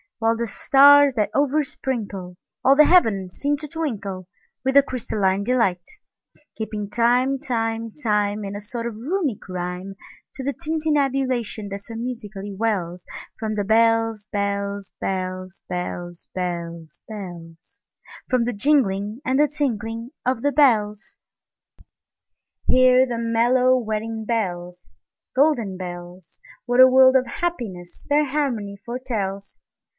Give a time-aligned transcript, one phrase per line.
[0.17, 2.35] While the stars, that oversprinkleAll
[2.77, 4.25] the heavens, seem to twinkleWith
[4.75, 5.81] a crystalline delight;
[6.57, 9.95] Keeping time, time, time, In a sort of Runic rhyme,
[10.35, 18.45] To the tintinnabulation that so musically wellsFrom the bells, bells, bells, bells, Bells, bells, bells—From
[18.45, 21.17] the jingling and the tinkling of the bells.
[22.67, 24.87] Hear the mellow wedding bells,
[25.35, 26.39] Golden bells!
[26.65, 29.57] What a world of happiness their harmony foretells!